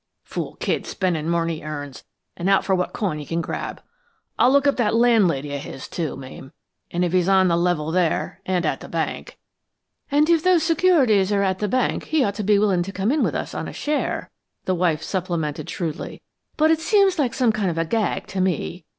[0.23, 2.03] Fool kid spendin' more'n he earns
[2.35, 3.83] and out for what coin he can grab.
[4.39, 6.53] I'll look up that landlady of his, too, Mame;
[6.89, 9.37] and if he's on the level there, and at the bank"
[10.11, 13.11] "And if those securities are at the bank, he ought to be willin' to come
[13.11, 14.31] in with us on a share,"
[14.65, 16.23] the wife supplemented shrewdly.
[16.57, 18.85] "But it seems like some kind of a gag to me.